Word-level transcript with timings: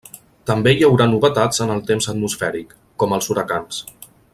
També 0.51 0.71
hi 0.75 0.85
haurà 0.87 1.07
novetats 1.11 1.63
en 1.67 1.75
el 1.75 1.83
temps 1.91 2.11
atmosfèric, 2.15 2.75
com 3.05 3.15
els 3.19 3.33
huracans. 3.35 3.87